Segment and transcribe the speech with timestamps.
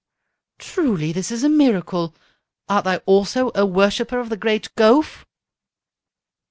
[0.57, 2.15] "Truly this is a miracle!
[2.67, 5.25] Art thou also a worshipper of the great Gowf?"